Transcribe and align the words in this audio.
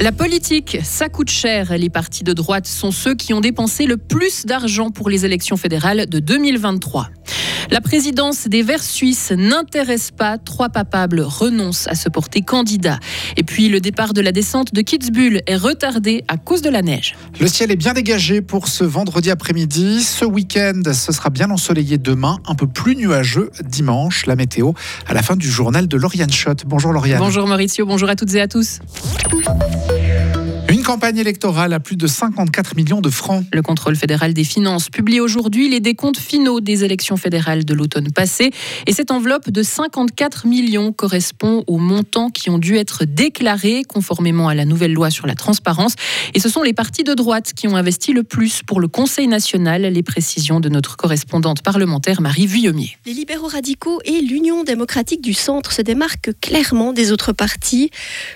La 0.00 0.12
politique, 0.12 0.76
ça 0.82 1.08
coûte 1.08 1.30
cher. 1.30 1.78
Les 1.78 1.88
partis 1.88 2.24
de 2.24 2.34
droite 2.34 2.66
sont 2.66 2.90
ceux 2.90 3.14
qui 3.14 3.32
ont 3.32 3.40
dépensé 3.40 3.86
le 3.86 3.96
plus 3.96 4.44
d'argent 4.44 4.90
pour 4.90 5.08
les 5.08 5.24
élections 5.24 5.56
fédérales 5.56 6.06
de 6.10 6.18
2023. 6.18 7.08
La 7.74 7.80
présidence 7.80 8.46
des 8.46 8.62
Verts 8.62 8.84
suisses 8.84 9.32
n'intéresse 9.36 10.12
pas. 10.12 10.38
Trois 10.38 10.68
papables 10.68 11.20
renoncent 11.20 11.88
à 11.88 11.96
se 11.96 12.08
porter 12.08 12.40
candidat. 12.40 13.00
Et 13.36 13.42
puis 13.42 13.68
le 13.68 13.80
départ 13.80 14.12
de 14.12 14.20
la 14.20 14.30
descente 14.30 14.72
de 14.72 14.80
Kitzbühel 14.80 15.42
est 15.48 15.56
retardé 15.56 16.22
à 16.28 16.36
cause 16.36 16.62
de 16.62 16.70
la 16.70 16.82
neige. 16.82 17.16
Le 17.40 17.48
ciel 17.48 17.72
est 17.72 17.76
bien 17.76 17.92
dégagé 17.92 18.42
pour 18.42 18.68
ce 18.68 18.84
vendredi 18.84 19.28
après-midi. 19.28 20.04
Ce 20.04 20.24
week-end, 20.24 20.82
ce 20.92 21.10
sera 21.10 21.30
bien 21.30 21.50
ensoleillé 21.50 21.98
demain, 21.98 22.38
un 22.46 22.54
peu 22.54 22.68
plus 22.68 22.94
nuageux 22.94 23.50
dimanche. 23.64 24.26
La 24.26 24.36
météo 24.36 24.70
à 25.08 25.12
la 25.12 25.22
fin 25.24 25.34
du 25.34 25.50
journal 25.50 25.88
de 25.88 25.96
Lauriane 25.96 26.30
Schott. 26.30 26.62
Bonjour 26.66 26.92
Lauriane. 26.92 27.18
Bonjour 27.18 27.48
Mauricio, 27.48 27.86
bonjour 27.86 28.08
à 28.08 28.14
toutes 28.14 28.34
et 28.34 28.40
à 28.40 28.46
tous 28.46 28.78
campagne 30.84 31.16
électorale 31.16 31.72
à 31.72 31.80
plus 31.80 31.96
de 31.96 32.06
54 32.06 32.76
millions 32.76 33.00
de 33.00 33.08
francs. 33.08 33.44
Le 33.52 33.62
contrôle 33.62 33.96
fédéral 33.96 34.34
des 34.34 34.44
finances 34.44 34.90
publie 34.90 35.18
aujourd'hui 35.18 35.70
les 35.70 35.80
décomptes 35.80 36.18
finaux 36.18 36.60
des 36.60 36.84
élections 36.84 37.16
fédérales 37.16 37.64
de 37.64 37.72
l'automne 37.72 38.12
passé. 38.12 38.50
Et 38.86 38.92
cette 38.92 39.10
enveloppe 39.10 39.50
de 39.50 39.62
54 39.62 40.46
millions 40.46 40.92
correspond 40.92 41.64
aux 41.66 41.78
montants 41.78 42.28
qui 42.28 42.50
ont 42.50 42.58
dû 42.58 42.76
être 42.76 43.06
déclarés 43.06 43.82
conformément 43.88 44.48
à 44.48 44.54
la 44.54 44.66
nouvelle 44.66 44.92
loi 44.92 45.08
sur 45.10 45.26
la 45.26 45.34
transparence. 45.34 45.94
Et 46.34 46.40
ce 46.40 46.50
sont 46.50 46.62
les 46.62 46.74
partis 46.74 47.02
de 47.02 47.14
droite 47.14 47.54
qui 47.54 47.66
ont 47.66 47.76
investi 47.76 48.12
le 48.12 48.22
plus 48.22 48.62
pour 48.62 48.78
le 48.78 48.88
Conseil 48.88 49.26
national. 49.26 49.82
Les 49.82 50.02
précisions 50.02 50.60
de 50.60 50.68
notre 50.68 50.98
correspondante 50.98 51.62
parlementaire 51.62 52.20
Marie 52.20 52.46
Vuillemier. 52.46 52.98
Les 53.06 53.14
libéraux 53.14 53.48
radicaux 53.48 54.00
et 54.04 54.20
l'Union 54.20 54.64
démocratique 54.64 55.22
du 55.22 55.32
centre 55.32 55.72
se 55.72 55.80
démarquent 55.80 56.32
clairement 56.42 56.92
des 56.92 57.10
autres 57.10 57.32
partis. 57.32 57.90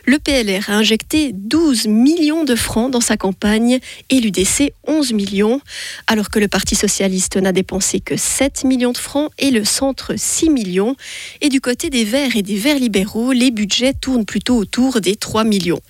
Le 0.07 0.19
PLR 0.19 0.71
a 0.71 0.77
injecté 0.77 1.33
12 1.35 1.89
millions 1.89 2.38
de 2.45 2.55
francs 2.55 2.91
dans 2.91 3.01
sa 3.01 3.17
campagne 3.17 3.79
et 4.11 4.21
l'UDC 4.21 4.73
11 4.87 5.13
millions, 5.13 5.61
alors 6.07 6.31
que 6.31 6.39
le 6.39 6.49
Parti 6.49 6.75
socialiste 6.75 7.37
n'a 7.37 7.53
dépensé 7.53 8.01
que 8.01 8.17
7 8.17 8.65
millions 8.65 8.93
de 8.93 8.99
francs 8.99 9.31
et 9.39 9.51
le 9.51 9.65
centre 9.65 10.15
6 10.17 10.51
millions. 10.51 10.97
Et 11.41 11.49
du 11.49 11.61
côté 11.61 11.91
des 11.91 12.05
Verts 12.05 12.37
et 12.37 12.43
des 12.43 12.57
Verts 12.57 12.79
libéraux, 12.79 13.33
les 13.33 13.51
budgets 13.51 13.95
tournent 13.95 14.25
plutôt 14.25 14.57
autour 14.57 15.01
des 15.01 15.17
3 15.17 15.45
millions. 15.45 15.81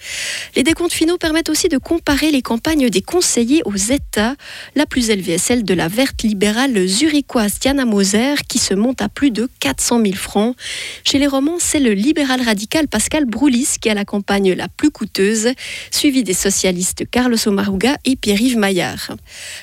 Les 0.57 0.63
décomptes 0.63 0.93
finaux 0.93 1.19
permettent 1.19 1.49
aussi 1.49 1.69
de 1.69 1.79
comparer 1.79 2.31
les 2.31 2.43
campagnes 2.43 2.91
des 2.91 3.03
conseillers 3.03 3.63
aux 3.65 3.77
États. 3.77 4.35
La 4.75 4.87
plus 4.87 5.11
élevée 5.11 5.35
est 5.35 5.39
celle 5.39 5.65
de 5.65 5.75
la 5.75 5.89
verte 5.89 6.23
libérale 6.23 6.87
zurichoise 6.87 7.59
Diana 7.61 7.85
Moser 7.85 8.35
qui 8.49 8.59
se 8.59 8.75
monte 8.75 9.03
à 9.03 9.09
plus 9.09 9.31
de 9.31 9.49
400 9.61 10.01
000 10.03 10.15
francs. 10.15 10.57
Chez 11.05 11.19
les 11.19 11.27
Romans, 11.27 11.59
c'est 11.59 11.81
le 11.81 11.93
libéral 11.93 12.41
radical 12.43 12.89
Pascal 12.89 13.25
Broulis 13.25 13.77
qui 13.81 13.89
a 13.91 13.95
la 13.95 14.05
campagne 14.05 14.53
la 14.53 14.69
plus 14.69 14.91
coûteuse, 14.91 15.51
suivi 15.91 16.23
des 16.23 16.35
socialistes 16.39 17.05
Carlos 17.11 17.37
Omaruga 17.47 17.97
et 18.05 18.17
Pierre-Yves 18.17 18.57
Maillard. 18.57 19.17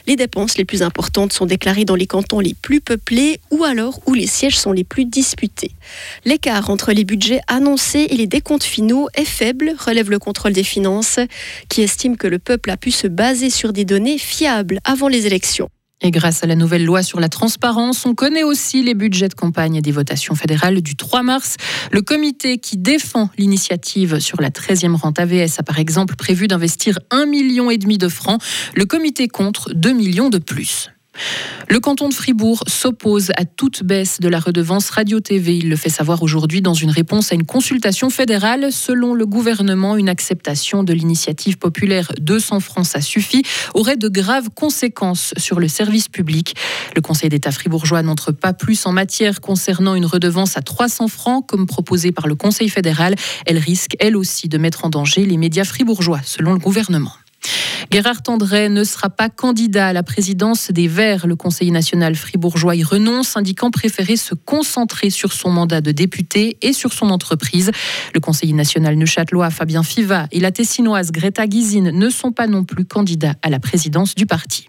Les 0.08 0.16
dépenses 0.16 0.58
les 0.58 0.66
plus 0.66 0.82
importantes 0.82 1.34
sont 1.34 1.46
déclarées 1.46 1.86
dans 1.86 1.96
les 1.96 2.08
cantons 2.08 2.40
les 2.40 2.54
plus 2.54 2.82
peuplés 2.82 3.40
ou 3.52 3.64
alors 3.64 4.00
où 4.06 4.14
les 4.14 4.28
sièges 4.28 4.58
sont 4.58 4.72
les 4.72 4.84
plus 4.84 5.06
disputés. 5.06 5.72
L'écart 6.26 6.70
entre 6.70 6.92
les 6.92 7.04
budgets 7.04 7.42
annoncés 7.48 8.08
et 8.10 8.18
les 8.18 8.28
décomptes 8.28 8.64
finaux 8.64 9.08
est 9.16 9.26
faible, 9.26 9.74
relève 9.78 10.12
le 10.12 10.20
contrôle 10.20 10.54
des 10.54 10.64
finances, 10.64 11.20
qui 11.70 11.82
estime 11.82 12.18
que 12.18 12.28
le 12.28 12.40
peuple 12.40 12.70
a 12.70 12.78
pu 12.78 12.92
se 12.92 13.08
baser 13.08 13.50
sur 13.50 13.74
des 13.74 13.86
données 13.86 14.18
fiables 14.18 14.80
avant 14.84 15.08
les 15.08 15.26
élections. 15.26 15.70
Et 16.02 16.12
grâce 16.12 16.44
à 16.44 16.48
la 16.48 16.56
nouvelle 16.56 16.84
loi 16.84 17.04
sur 17.04 17.20
la 17.20 17.30
transparence, 17.30 18.06
on 18.06 18.16
connaît 18.16 18.44
aussi 18.44 18.84
les 18.84 18.94
budgets 18.94 19.30
de 19.30 19.34
campagne 19.34 19.82
des 19.82 19.92
votations 19.92 20.36
fédérales 20.36 20.82
du 20.82 20.96
3 20.96 21.24
mars. 21.24 21.56
Le 21.92 22.02
comité 22.02 22.58
qui 22.58 22.78
défend 22.78 23.30
l'initiative 23.38 24.20
sur 24.20 24.42
la 24.42 24.50
13e 24.50 24.96
rente 24.96 25.20
AVS 25.20 25.60
a 25.60 25.64
par 25.64 25.80
exemple 25.80 26.16
prévu 26.16 26.48
d'investir 26.48 27.00
1,5 27.12 27.30
million 27.30 27.68
de 27.70 28.08
francs. 28.10 28.42
Le 28.76 28.86
comité 28.86 29.28
contre 29.28 29.74
2 29.74 29.94
millions 29.94 30.30
de 30.30 30.38
plus. 30.38 30.90
Le 31.68 31.80
canton 31.80 32.10
de 32.10 32.14
Fribourg 32.14 32.64
s'oppose 32.68 33.32
à 33.38 33.46
toute 33.46 33.84
baisse 33.84 34.20
de 34.20 34.28
la 34.28 34.40
redevance 34.40 34.90
radio-TV. 34.90 35.58
Il 35.58 35.70
le 35.70 35.76
fait 35.76 35.90
savoir 35.90 36.22
aujourd'hui 36.24 36.62
dans 36.62 36.74
une 36.74 36.90
réponse 36.90 37.32
à 37.32 37.36
une 37.36 37.46
consultation 37.46 38.10
fédérale. 38.10 38.72
Selon 38.72 39.14
le 39.14 39.26
gouvernement, 39.26 39.98
une 39.98 40.10
acceptation 40.10 40.84
de 40.84 40.94
l'initiative 40.94 41.58
populaire 41.58 42.12
200 42.20 42.60
francs, 42.60 42.86
ça 42.86 43.02
suffit, 43.02 43.44
aurait 43.74 43.98
de 43.98 44.08
graves 44.08 44.50
conséquences 44.54 45.34
sur 45.38 45.60
le 45.60 45.68
service 45.68 46.08
public. 46.08 46.56
Le 46.96 47.02
Conseil 47.02 47.30
d'État 47.30 47.52
fribourgeois 47.52 48.04
n'entre 48.04 48.32
pas 48.32 48.54
plus 48.54 48.86
en 48.86 48.92
matière 48.92 49.42
concernant 49.42 49.96
une 49.96 50.06
redevance 50.06 50.58
à 50.58 50.62
300 50.62 51.08
francs, 51.08 51.46
comme 51.48 51.66
proposé 51.66 52.12
par 52.12 52.28
le 52.28 52.36
Conseil 52.36 52.70
fédéral. 52.70 53.16
Elle 53.46 53.58
risque, 53.58 53.96
elle 54.00 54.16
aussi, 54.16 54.50
de 54.50 54.58
mettre 54.58 54.86
en 54.86 54.90
danger 54.90 55.26
les 55.26 55.38
médias 55.38 55.66
fribourgeois, 55.66 56.22
selon 56.24 56.54
le 56.54 56.60
gouvernement. 56.60 57.14
Gérard 57.92 58.24
Tendray 58.24 58.70
ne 58.70 58.84
sera 58.84 59.10
pas 59.10 59.30
candidat 59.30 59.88
à 59.88 59.94
la 59.94 60.04
présidence 60.04 60.72
des 60.72 60.88
Verts. 60.88 61.28
Le 61.28 61.36
conseiller 61.36 61.72
national 61.72 62.16
fribourgeois 62.16 62.76
y 62.76 62.84
renonce, 62.84 63.38
indiquant 63.38 63.72
préférer 63.72 64.18
se 64.18 64.36
concentrer 64.36 65.10
sur 65.10 65.32
son 65.32 65.50
mandat 65.50 65.82
de 65.82 65.92
député 65.92 66.58
et 66.62 66.74
sur 66.74 66.92
son 66.94 67.10
entreprise. 67.10 67.72
Le 68.14 68.20
conseiller 68.20 68.54
national 68.54 68.96
neuchâtelois 68.96 69.50
Fabien 69.50 69.84
Fiva 69.84 70.28
et 70.32 70.40
la 70.40 70.52
tessinoise 70.52 71.12
Greta 71.12 71.48
Gysin 71.48 71.92
ne 71.92 72.10
sont 72.10 72.32
pas 72.32 72.48
non 72.48 72.64
plus 72.64 72.86
candidats 72.86 73.36
à 73.42 73.50
la 73.50 73.60
présidence 73.60 74.16
du 74.16 74.26
parti. 74.26 74.68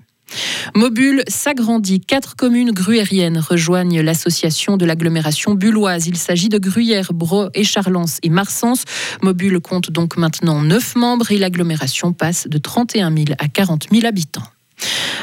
Mobule 0.74 1.22
s'agrandit. 1.28 2.00
Quatre 2.00 2.36
communes 2.36 2.72
gruériennes 2.72 3.38
rejoignent 3.38 4.02
l'association 4.02 4.76
de 4.76 4.84
l'agglomération 4.84 5.54
bulloise. 5.54 6.06
Il 6.06 6.16
s'agit 6.16 6.48
de 6.48 6.58
Gruyère, 6.58 7.12
Bro, 7.14 7.48
Écharlens 7.54 8.18
et 8.22 8.28
Marsens. 8.28 8.84
Mobule 9.22 9.60
compte 9.60 9.90
donc 9.90 10.16
maintenant 10.16 10.60
neuf 10.60 10.94
membres 10.96 11.32
et 11.32 11.38
l'agglomération 11.38 12.12
passe 12.12 12.46
de 12.48 12.58
31 12.58 13.14
000 13.14 13.24
à 13.38 13.48
40 13.48 13.86
000 13.90 14.06
habitants. 14.06 14.42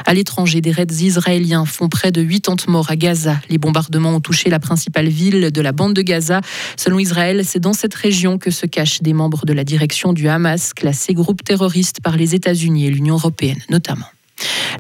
À 0.06 0.14
l'étranger, 0.14 0.60
des 0.60 0.72
raids 0.72 0.88
israéliens 0.90 1.66
font 1.66 1.88
près 1.88 2.12
de 2.12 2.24
80 2.24 2.72
morts 2.72 2.90
à 2.90 2.96
Gaza. 2.96 3.40
Les 3.50 3.60
bombardements 3.60 4.16
ont 4.16 4.20
touché 4.20 4.50
la 4.50 4.60
principale 4.60 5.08
ville 5.08 5.52
de 5.52 5.62
la 5.62 5.72
bande 5.72 5.94
de 5.94 6.02
Gaza. 6.02 6.42
Selon 6.78 6.98
Israël, 6.98 7.44
c'est 7.46 7.60
dans 7.60 7.74
cette 7.74 7.94
région 7.94 8.38
que 8.40 8.50
se 8.50 8.66
cachent 8.66 9.02
des 9.02 9.14
membres 9.14 9.46
de 9.46 9.54
la 9.54 9.64
direction 9.64 10.14
du 10.14 10.28
Hamas, 10.28 10.74
classé 10.74 11.14
groupe 11.14 11.44
terroriste 11.44 12.02
par 12.02 12.18
les 12.18 12.34
États-Unis 12.34 12.88
et 12.88 12.90
l'Union 12.90 13.16
européenne 13.16 13.62
notamment. 13.70 14.08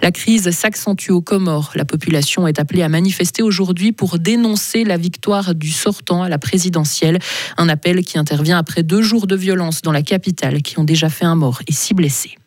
La 0.01 0.11
crise 0.11 0.51
s'accentue 0.51 1.11
aux 1.11 1.21
Comores. 1.21 1.71
La 1.75 1.85
population 1.85 2.47
est 2.47 2.59
appelée 2.59 2.83
à 2.83 2.89
manifester 2.89 3.41
aujourd'hui 3.41 3.91
pour 3.91 4.19
dénoncer 4.19 4.83
la 4.83 4.97
victoire 4.97 5.55
du 5.55 5.71
sortant 5.71 6.23
à 6.23 6.29
la 6.29 6.37
présidentielle. 6.37 7.19
Un 7.57 7.69
appel 7.69 8.03
qui 8.03 8.17
intervient 8.17 8.57
après 8.57 8.83
deux 8.83 9.01
jours 9.01 9.27
de 9.27 9.35
violence 9.35 9.81
dans 9.81 9.91
la 9.91 10.01
capitale 10.01 10.61
qui 10.61 10.79
ont 10.79 10.83
déjà 10.83 11.09
fait 11.09 11.25
un 11.25 11.35
mort 11.35 11.61
et 11.67 11.73
six 11.73 11.93
blessés. 11.93 12.37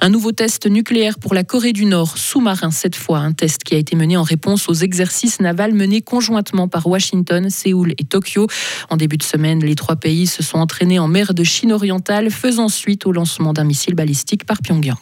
Un 0.00 0.10
nouveau 0.10 0.32
test 0.32 0.66
nucléaire 0.66 1.18
pour 1.18 1.34
la 1.34 1.42
Corée 1.42 1.72
du 1.72 1.84
Nord, 1.84 2.16
sous-marin 2.16 2.70
cette 2.70 2.96
fois, 2.96 3.18
un 3.18 3.32
test 3.32 3.64
qui 3.64 3.74
a 3.74 3.78
été 3.78 3.96
mené 3.96 4.16
en 4.16 4.22
réponse 4.22 4.68
aux 4.68 4.74
exercices 4.74 5.40
navals 5.40 5.74
menés 5.74 6.02
conjointement 6.02 6.68
par 6.68 6.86
Washington, 6.86 7.50
Séoul 7.50 7.94
et 7.98 8.04
Tokyo. 8.04 8.46
En 8.90 8.96
début 8.96 9.16
de 9.16 9.24
semaine, 9.24 9.64
les 9.64 9.74
trois 9.74 9.96
pays 9.96 10.26
se 10.26 10.42
sont 10.42 10.58
entraînés 10.58 10.98
en 10.98 11.08
mer 11.08 11.34
de 11.34 11.42
Chine 11.42 11.72
orientale, 11.72 12.30
faisant 12.30 12.68
suite 12.68 13.06
au 13.06 13.12
lancement 13.12 13.52
d'un 13.52 13.64
missile 13.64 13.94
balistique 13.94 14.44
par 14.44 14.58
Pyongyang. 14.62 14.96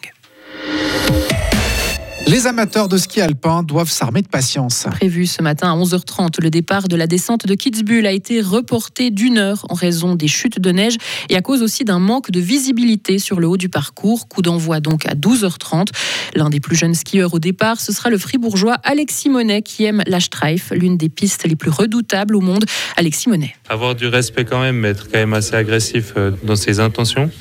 Les 2.29 2.45
amateurs 2.45 2.89
de 2.89 2.97
ski 2.97 3.21
alpin 3.21 3.63
doivent 3.63 3.89
s'armer 3.89 4.21
de 4.21 4.27
patience. 4.27 4.85
Prévu 4.91 5.25
ce 5.25 5.41
matin 5.41 5.71
à 5.71 5.77
11h30, 5.77 6.41
le 6.41 6.49
départ 6.49 6.89
de 6.89 6.97
la 6.97 7.07
descente 7.07 7.47
de 7.47 7.53
Kitzbühel 7.55 8.05
a 8.05 8.11
été 8.11 8.41
reporté 8.41 9.11
d'une 9.11 9.37
heure 9.37 9.65
en 9.69 9.73
raison 9.73 10.13
des 10.13 10.27
chutes 10.27 10.59
de 10.59 10.71
neige 10.71 10.97
et 11.29 11.37
à 11.37 11.41
cause 11.41 11.61
aussi 11.61 11.85
d'un 11.85 11.99
manque 11.99 12.29
de 12.29 12.41
visibilité 12.41 13.17
sur 13.17 13.39
le 13.39 13.47
haut 13.47 13.55
du 13.55 13.69
parcours. 13.69 14.27
Coup 14.27 14.41
d'envoi 14.41 14.81
donc 14.81 15.05
à 15.05 15.15
12h30. 15.15 15.87
L'un 16.35 16.49
des 16.49 16.59
plus 16.59 16.75
jeunes 16.75 16.95
skieurs 16.95 17.33
au 17.33 17.39
départ, 17.39 17.79
ce 17.79 17.93
sera 17.93 18.09
le 18.09 18.17
fribourgeois 18.17 18.75
Alexis 18.83 19.29
Monet 19.29 19.61
qui 19.61 19.85
aime 19.85 20.03
la 20.05 20.19
Streif, 20.19 20.73
l'une 20.75 20.97
des 20.97 21.07
pistes 21.07 21.47
les 21.47 21.55
plus 21.55 21.71
redoutables 21.71 22.35
au 22.35 22.41
monde. 22.41 22.65
Alexis 22.97 23.29
Monet. 23.29 23.55
Avoir 23.69 23.95
du 23.95 24.07
respect 24.07 24.43
quand 24.43 24.59
même, 24.59 24.75
mais 24.79 24.89
être 24.89 25.05
quand 25.09 25.19
même 25.19 25.33
assez 25.33 25.55
agressif 25.55 26.11
euh, 26.17 26.31
dans 26.43 26.57
ses 26.57 26.81
intentions. 26.81 27.31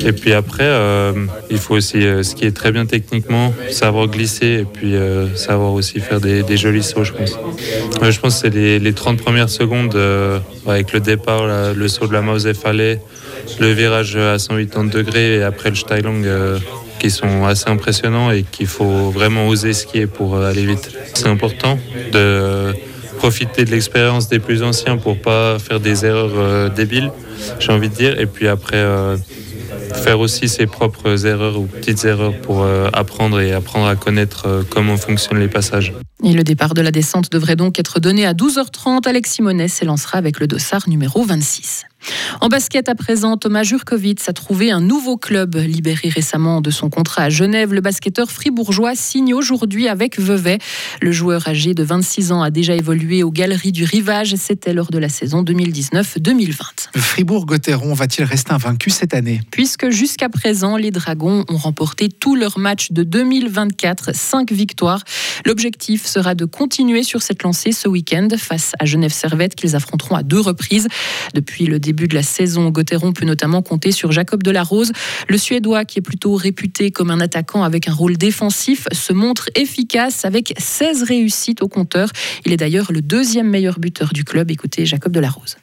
Et 0.00 0.12
puis 0.12 0.32
après, 0.32 0.64
euh, 0.64 1.26
il 1.50 1.58
faut 1.58 1.74
aussi 1.74 1.98
euh, 1.98 2.22
skier 2.22 2.52
très 2.52 2.72
bien 2.72 2.84
techniquement, 2.84 3.54
savoir 3.70 4.08
et 4.18 4.64
puis 4.64 4.96
euh, 4.96 5.34
savoir 5.36 5.72
aussi 5.72 6.00
faire 6.00 6.20
des, 6.20 6.56
jolis 6.56 6.82
sauts, 6.82 7.04
je 7.04 7.12
pense. 7.12 7.38
je 8.02 8.20
pense 8.20 8.42
que 8.42 8.50
c'est 8.50 8.54
les, 8.54 8.92
30 8.92 9.18
premières 9.22 9.48
secondes 9.48 9.96
avec 10.66 10.92
le 10.92 11.00
départ, 11.00 11.46
le 11.74 11.88
saut 11.88 12.06
de 12.06 12.12
la 12.12 12.20
Mause 12.20 12.50
Fallait, 12.52 13.00
le 13.60 13.70
virage 13.72 14.16
à 14.16 14.38
180 14.38 14.84
degrés 14.84 15.36
et 15.36 15.42
après 15.42 15.70
le 15.70 15.76
Steilung 15.76 16.26
qui 16.98 17.10
sont 17.10 17.44
assez 17.44 17.68
impressionnants 17.68 18.32
et 18.32 18.42
qu'il 18.42 18.66
faut 18.66 19.10
vraiment 19.10 19.46
oser 19.46 19.72
skier 19.72 20.06
pour 20.06 20.38
aller 20.38 20.66
vite. 20.66 20.90
C'est 21.14 21.28
important 21.28 21.78
de 22.12 22.74
profiter 23.18 23.64
de 23.64 23.70
l'expérience 23.70 24.28
des 24.28 24.40
plus 24.40 24.62
anciens 24.62 24.96
pour 24.96 25.16
pas 25.18 25.58
faire 25.58 25.78
des 25.78 26.04
erreurs 26.04 26.70
débiles, 26.70 27.12
j'ai 27.60 27.72
envie 27.72 27.88
de 27.88 27.94
dire. 27.94 28.20
Et 28.20 28.26
puis 28.26 28.48
après, 28.48 28.84
faire 29.94 30.20
aussi 30.20 30.48
ses 30.48 30.66
propres 30.66 31.26
erreurs 31.26 31.58
ou 31.58 31.66
petites 31.66 32.04
erreurs 32.04 32.38
pour 32.40 32.66
apprendre 32.92 33.40
et 33.40 33.52
apprendre 33.52 33.86
à 33.86 33.96
connaître 33.96 34.64
comment 34.70 34.96
fonctionnent 34.96 35.40
les 35.40 35.48
passages. 35.48 35.92
Et 36.24 36.32
le 36.32 36.42
départ 36.42 36.74
de 36.74 36.80
la 36.80 36.90
descente 36.90 37.30
devrait 37.30 37.56
donc 37.56 37.78
être 37.78 38.00
donné 38.00 38.26
à 38.26 38.34
12h30. 38.34 39.06
Alexis 39.06 39.42
Monet 39.42 39.68
s'élancera 39.68 40.18
avec 40.18 40.40
le 40.40 40.46
dossard 40.46 40.88
numéro 40.88 41.22
26. 41.24 41.84
En 42.40 42.48
basket 42.48 42.88
à 42.88 42.94
présent, 42.94 43.36
Thomas 43.36 43.64
Jurkovic 43.64 44.20
a 44.28 44.32
trouvé 44.32 44.70
un 44.70 44.80
nouveau 44.80 45.16
club. 45.16 45.56
Libéré 45.56 46.08
récemment 46.08 46.60
de 46.60 46.70
son 46.70 46.88
contrat 46.88 47.24
à 47.24 47.30
Genève, 47.30 47.74
le 47.74 47.80
basketteur 47.80 48.30
fribourgeois 48.30 48.94
signe 48.94 49.34
aujourd'hui 49.34 49.88
avec 49.88 50.18
Vevey. 50.20 50.58
Le 51.00 51.12
joueur 51.12 51.48
âgé 51.48 51.74
de 51.74 51.82
26 51.82 52.32
ans 52.32 52.42
a 52.42 52.50
déjà 52.50 52.74
évolué 52.74 53.22
aux 53.22 53.30
Galeries 53.30 53.72
du 53.72 53.84
Rivage. 53.84 54.34
C'était 54.36 54.72
lors 54.72 54.90
de 54.90 54.98
la 54.98 55.08
saison 55.08 55.42
2019-2020. 55.42 56.52
Fribourg-Gotteron 56.96 57.94
va-t-il 57.94 58.24
rester 58.24 58.52
invaincu 58.52 58.90
cette 58.90 59.14
année? 59.14 59.40
Puisque 59.50 59.90
jusqu'à 59.90 60.28
présent, 60.28 60.76
les 60.76 60.90
Dragons 60.90 61.44
ont 61.48 61.56
remporté 61.56 62.08
tous 62.08 62.36
leurs 62.36 62.58
matchs 62.58 62.92
de 62.92 63.02
2024, 63.02 64.14
5 64.14 64.52
victoires. 64.52 65.02
L'objectif 65.44 66.06
sera 66.06 66.34
de 66.34 66.44
continuer 66.44 67.02
sur 67.02 67.22
cette 67.22 67.42
lancée 67.42 67.72
ce 67.72 67.88
week-end 67.88 68.28
face 68.36 68.72
à 68.78 68.84
Genève 68.84 69.12
Servette 69.12 69.54
qu'ils 69.54 69.74
affronteront 69.74 70.14
à 70.14 70.22
deux 70.22 70.40
reprises. 70.40 70.86
Depuis 71.34 71.66
le 71.66 71.78
début 71.78 71.87
de 71.92 72.14
la 72.14 72.22
saison. 72.22 72.70
Gauthieron 72.70 73.12
peut 73.12 73.24
notamment 73.24 73.62
compter 73.62 73.92
sur 73.92 74.12
Jacob 74.12 74.42
Delarose. 74.42 74.92
Le 75.28 75.38
Suédois, 75.38 75.84
qui 75.84 75.98
est 75.98 76.02
plutôt 76.02 76.34
réputé 76.34 76.90
comme 76.90 77.10
un 77.10 77.20
attaquant 77.20 77.62
avec 77.62 77.88
un 77.88 77.92
rôle 77.92 78.16
défensif, 78.16 78.86
se 78.92 79.12
montre 79.12 79.48
efficace 79.54 80.24
avec 80.24 80.54
16 80.58 81.04
réussites 81.04 81.62
au 81.62 81.68
compteur. 81.68 82.10
Il 82.44 82.52
est 82.52 82.56
d'ailleurs 82.56 82.92
le 82.92 83.00
deuxième 83.00 83.48
meilleur 83.48 83.78
buteur 83.78 84.12
du 84.12 84.24
club. 84.24 84.50
Écoutez 84.50 84.86
Jacob 84.86 85.12
Delarose. 85.12 85.56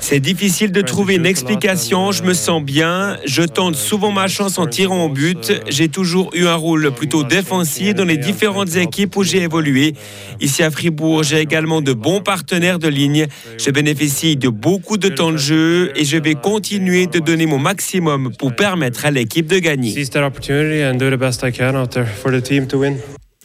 C'est 0.00 0.20
difficile 0.20 0.72
de 0.72 0.80
trouver 0.80 1.16
une 1.16 1.26
explication. 1.26 2.12
Je 2.12 2.22
me 2.22 2.34
sens 2.34 2.62
bien. 2.62 3.18
Je 3.26 3.42
tente 3.42 3.74
souvent 3.74 4.10
ma 4.10 4.28
chance 4.28 4.58
en 4.58 4.66
tirant 4.66 5.04
au 5.04 5.08
but. 5.08 5.52
J'ai 5.68 5.88
toujours 5.88 6.30
eu 6.34 6.46
un 6.46 6.54
rôle 6.54 6.90
plutôt 6.92 7.24
défensif 7.24 7.94
dans 7.94 8.04
les 8.04 8.16
différentes 8.16 8.76
équipes 8.76 9.16
où 9.16 9.22
j'ai 9.22 9.42
évolué. 9.42 9.94
Ici 10.40 10.62
à 10.62 10.70
Fribourg, 10.70 11.22
j'ai 11.22 11.40
également 11.40 11.80
de 11.82 11.92
bons 11.92 12.20
partenaires 12.20 12.37
partenaire 12.38 12.78
de 12.78 12.86
ligne. 12.86 13.26
Je 13.58 13.70
bénéficie 13.70 14.36
de 14.36 14.48
beaucoup 14.48 14.96
de 14.96 15.08
temps 15.08 15.32
de 15.32 15.36
jeu 15.36 15.90
et 15.96 16.04
je 16.04 16.16
vais 16.16 16.34
continuer 16.34 17.08
de 17.08 17.18
donner 17.18 17.46
mon 17.46 17.58
maximum 17.58 18.32
pour 18.38 18.54
permettre 18.54 19.04
à 19.06 19.10
l'équipe 19.10 19.48
de 19.48 19.58
gagner. 19.58 19.92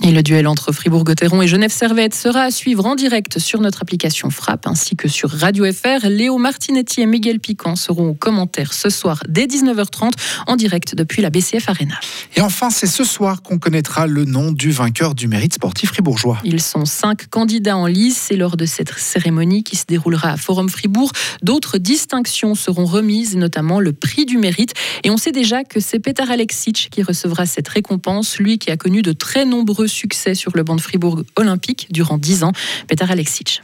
Et 0.02 0.12
le 0.12 0.24
duel 0.24 0.48
entre 0.48 0.72
Fribourg-Gotteron 0.72 1.44
et 1.44 1.48
Genève-Servette 1.48 2.16
sera 2.16 2.42
à 2.42 2.52
suivre 2.52 2.84
en 2.88 2.96
direct 2.96 3.38
sur 3.38 3.62
notre 3.62 3.84
application 3.84 4.32
Frappe 4.32 4.66
ainsi 4.66 4.96
que 4.96 5.08
sur 5.08 5.30
Radio 5.30 5.72
FR. 5.72 6.08
Léo 6.08 6.40
Martinetti 6.40 7.02
et 7.02 7.06
Miguel 7.06 7.40
Piquant 7.40 7.76
seront 7.76 8.10
aux 8.10 8.14
commentaires 8.16 8.74
ce 8.74 8.90
soir 8.90 9.22
dès 9.30 9.46
19h30 9.46 10.14
en 10.48 10.56
direct 10.56 10.96
depuis 10.96 11.22
la 11.22 11.30
BCF 11.30 11.70
Arena. 11.70 11.94
Et 12.36 12.42
enfin, 12.42 12.72
c'est 12.72 12.88
ce 12.88 13.04
soir 13.04 13.44
qu'on 13.44 13.60
connaîtra 13.60 14.08
le 14.08 14.26
nom 14.26 14.52
du 14.52 14.72
vainqueur 14.72 15.14
du 15.14 15.28
mérite 15.28 15.54
sportif 15.54 15.90
fribourgeois. 15.90 16.40
Ils 16.44 16.62
sont 16.62 16.86
cinq 16.86 17.28
candidats 17.30 17.78
en 17.78 17.86
lice 17.86 18.32
et 18.32 18.36
lors 18.36 18.58
de 18.58 18.66
cette 18.66 18.98
cérémonie 18.98 19.64
qui 19.64 19.76
se 19.76 19.86
déroulera 19.88 20.32
à 20.32 20.38
Forum 20.38 20.70
Fribourg, 20.70 21.12
d'autres 21.44 21.78
distinctions 21.78 22.56
seront 22.56 22.86
remises, 22.86 23.38
notamment 23.38 23.80
le 23.80 23.94
prix 23.94 24.26
du 24.26 24.40
mérite. 24.40 24.74
Et 25.04 25.12
on 25.12 25.18
sait 25.18 25.32
déjà 25.32 25.64
que 25.64 25.80
c'est 25.80 26.00
Petar 26.00 26.32
Alexic 26.32 26.90
qui 26.92 27.04
recevra 27.04 27.46
cette 27.46 27.68
récompense, 27.68 28.40
lui 28.40 28.58
qui 28.58 28.72
a 28.72 28.76
connu 28.76 29.04
de 29.04 29.12
très 29.12 29.46
nombreux 29.46 29.83
succès 29.88 30.36
sur 30.36 30.52
le 30.56 30.64
banc 30.64 30.76
de 30.76 30.82
Fribourg 30.82 31.24
olympique 31.36 31.88
durant 31.92 32.18
10 32.18 32.44
ans. 32.44 32.52
Petar 32.88 33.12
Alexic. 33.12 33.62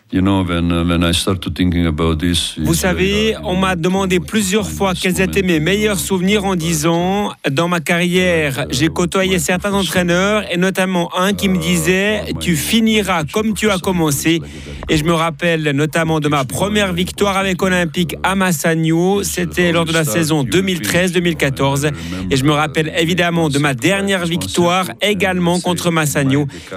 Vous 2.57 2.73
savez, 2.73 3.35
on 3.43 3.55
m'a 3.55 3.75
demandé 3.75 4.19
plusieurs 4.19 4.69
fois 4.69 4.93
quels 4.93 5.21
étaient 5.21 5.41
mes 5.41 5.59
meilleurs 5.59 5.99
souvenirs 5.99 6.45
en 6.45 6.55
10 6.55 6.87
ans. 6.87 7.31
Dans 7.49 7.67
ma 7.67 7.79
carrière, 7.79 8.65
j'ai 8.69 8.87
côtoyé 8.87 9.39
certains 9.39 9.73
entraîneurs 9.73 10.43
et 10.51 10.57
notamment 10.57 11.09
un 11.17 11.33
qui 11.33 11.49
me 11.49 11.57
disait 11.57 12.23
Tu 12.39 12.55
finiras 12.55 13.23
comme 13.23 13.53
tu 13.53 13.69
as 13.69 13.77
commencé. 13.77 14.41
Et 14.89 14.97
je 14.97 15.03
me 15.03 15.13
rappelle 15.13 15.63
notamment 15.71 16.19
de 16.19 16.27
ma 16.27 16.45
première 16.45 16.93
victoire 16.93 17.37
avec 17.37 17.61
Olympique 17.61 18.15
à 18.23 18.35
Massagno. 18.35 19.23
C'était 19.23 19.71
lors 19.71 19.85
de 19.85 19.93
la 19.93 20.03
saison 20.03 20.43
2013-2014. 20.43 21.91
Et 22.31 22.37
je 22.37 22.43
me 22.43 22.51
rappelle 22.51 22.91
évidemment 22.97 23.49
de 23.49 23.59
ma 23.59 23.73
dernière 23.73 24.25
victoire 24.25 24.89
également 25.01 25.59
contre 25.59 25.91
Massagno 25.91 26.08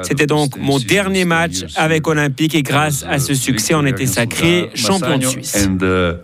c'était 0.02 0.26
donc 0.26 0.56
mon 0.58 0.79
dernier 0.79 1.25
match 1.25 1.64
avec 1.76 2.06
Olympique 2.06 2.55
et 2.55 2.62
grâce 2.62 3.05
à 3.08 3.19
ce 3.19 3.34
succès, 3.34 3.75
on 3.75 3.87
était 3.87 4.06
sacré 4.06 4.70
champion 4.75 5.19
de 5.19 5.25
Suisse. 5.25 5.67
Uh, 5.67 6.14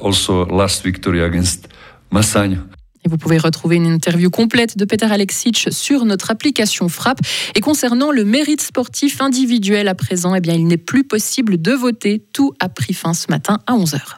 et 3.04 3.08
vous 3.08 3.16
pouvez 3.16 3.38
retrouver 3.38 3.76
une 3.76 3.86
interview 3.86 4.30
complète 4.30 4.76
de 4.76 4.84
Peter 4.84 5.06
Alexic 5.06 5.68
sur 5.70 6.04
notre 6.04 6.30
application 6.30 6.88
Frappe. 6.88 7.20
Et 7.54 7.60
concernant 7.60 8.10
le 8.10 8.24
mérite 8.24 8.60
sportif 8.60 9.20
individuel 9.20 9.88
à 9.88 9.94
présent, 9.94 10.34
eh 10.34 10.40
bien, 10.40 10.54
il 10.54 10.66
n'est 10.66 10.76
plus 10.76 11.04
possible 11.04 11.60
de 11.60 11.72
voter. 11.72 12.24
Tout 12.32 12.54
a 12.60 12.68
pris 12.68 12.94
fin 12.94 13.14
ce 13.14 13.26
matin 13.30 13.58
à 13.66 13.74
11h. 13.74 14.17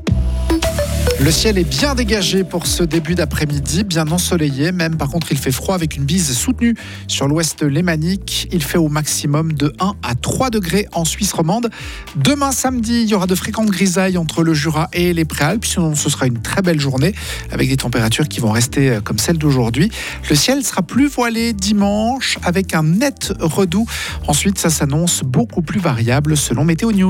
Le 1.23 1.29
ciel 1.29 1.59
est 1.59 1.63
bien 1.63 1.93
dégagé 1.93 2.43
pour 2.43 2.65
ce 2.65 2.81
début 2.81 3.13
d'après-midi, 3.13 3.83
bien 3.83 4.07
ensoleillé, 4.07 4.71
même 4.71 4.97
par 4.97 5.07
contre 5.07 5.31
il 5.31 5.37
fait 5.37 5.51
froid 5.51 5.75
avec 5.75 5.95
une 5.95 6.03
bise 6.03 6.35
soutenue 6.35 6.73
sur 7.07 7.27
l'ouest 7.27 7.61
lémanique. 7.61 8.47
Il 8.51 8.63
fait 8.63 8.79
au 8.79 8.89
maximum 8.89 9.53
de 9.53 9.71
1 9.79 9.93
à 10.01 10.15
3 10.15 10.49
degrés 10.49 10.87
en 10.93 11.05
Suisse 11.05 11.31
romande. 11.31 11.69
Demain 12.15 12.51
samedi, 12.51 13.03
il 13.03 13.07
y 13.07 13.13
aura 13.13 13.27
de 13.27 13.35
fréquentes 13.35 13.69
grisailles 13.69 14.17
entre 14.17 14.41
le 14.41 14.55
Jura 14.55 14.89
et 14.93 15.13
les 15.13 15.23
Préalpes, 15.23 15.63
sinon 15.63 15.93
ce 15.93 16.09
sera 16.09 16.25
une 16.25 16.41
très 16.41 16.63
belle 16.63 16.79
journée 16.79 17.13
avec 17.51 17.69
des 17.69 17.77
températures 17.77 18.27
qui 18.27 18.39
vont 18.39 18.51
rester 18.51 18.89
euh, 18.89 18.99
comme 18.99 19.19
celles 19.19 19.37
d'aujourd'hui. 19.37 19.91
Le 20.27 20.35
ciel 20.35 20.63
sera 20.63 20.81
plus 20.81 21.07
voilé 21.07 21.53
dimanche 21.53 22.39
avec 22.41 22.73
un 22.73 22.81
net 22.81 23.31
redoux. 23.39 23.85
Ensuite, 24.27 24.57
ça 24.57 24.71
s'annonce 24.71 25.21
beaucoup 25.23 25.61
plus 25.61 25.79
variable 25.79 26.35
selon 26.35 26.65
Météo 26.65 26.91
News. 26.91 26.99